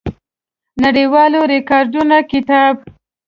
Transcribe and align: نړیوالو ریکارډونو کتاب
نړیوالو 0.83 1.39
ریکارډونو 1.53 2.17
کتاب 2.31 2.75